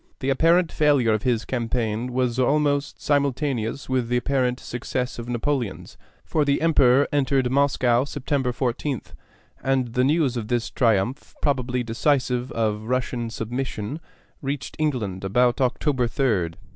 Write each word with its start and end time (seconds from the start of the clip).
The 0.19 0.31
apparent 0.31 0.71
failure 0.71 1.13
of 1.13 1.21
his 1.21 1.45
campaign 1.45 2.11
was 2.11 2.39
almost 2.39 2.99
simultaneous 2.99 3.87
with 3.87 4.07
the 4.07 4.17
apparent 4.17 4.59
success 4.59 5.19
of 5.19 5.29
Napoleon's; 5.29 5.95
for 6.25 6.43
the 6.43 6.59
Emperor 6.59 7.07
entered 7.13 7.51
Moscow 7.51 8.03
September 8.05 8.51
14th, 8.51 9.13
and 9.63 9.93
the 9.93 10.03
news 10.03 10.37
of 10.37 10.47
this 10.47 10.71
triumph, 10.71 11.35
probably 11.39 11.83
decisive 11.83 12.51
of 12.53 12.81
Russian 12.89 13.29
submission, 13.29 13.99
reached 14.41 14.75
England 14.79 15.23
about 15.23 15.61
October 15.61 16.07
3d. 16.07 16.55